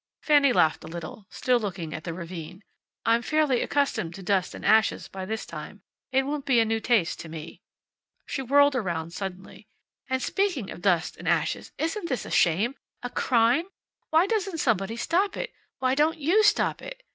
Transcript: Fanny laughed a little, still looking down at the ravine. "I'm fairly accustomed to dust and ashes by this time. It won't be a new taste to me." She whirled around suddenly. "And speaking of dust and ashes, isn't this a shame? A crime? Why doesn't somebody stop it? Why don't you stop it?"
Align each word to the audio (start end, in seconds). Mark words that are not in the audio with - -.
Fanny 0.23 0.51
laughed 0.51 0.83
a 0.83 0.87
little, 0.87 1.27
still 1.29 1.59
looking 1.59 1.91
down 1.91 1.97
at 1.97 2.05
the 2.05 2.13
ravine. 2.15 2.63
"I'm 3.05 3.21
fairly 3.21 3.61
accustomed 3.61 4.15
to 4.15 4.23
dust 4.23 4.55
and 4.55 4.65
ashes 4.65 5.07
by 5.07 5.25
this 5.25 5.45
time. 5.45 5.83
It 6.11 6.23
won't 6.25 6.47
be 6.47 6.59
a 6.59 6.65
new 6.65 6.79
taste 6.79 7.19
to 7.19 7.29
me." 7.29 7.61
She 8.25 8.41
whirled 8.41 8.75
around 8.75 9.11
suddenly. 9.13 9.67
"And 10.09 10.19
speaking 10.19 10.71
of 10.71 10.81
dust 10.81 11.17
and 11.17 11.27
ashes, 11.27 11.71
isn't 11.77 12.09
this 12.09 12.25
a 12.25 12.31
shame? 12.31 12.73
A 13.03 13.11
crime? 13.11 13.65
Why 14.09 14.25
doesn't 14.25 14.57
somebody 14.57 14.95
stop 14.97 15.37
it? 15.37 15.53
Why 15.77 15.93
don't 15.93 16.17
you 16.17 16.41
stop 16.41 16.81
it?" 16.81 17.03